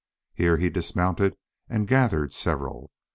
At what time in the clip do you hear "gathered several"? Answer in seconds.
1.87-2.89